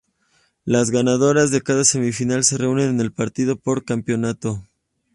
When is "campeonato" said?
3.85-4.65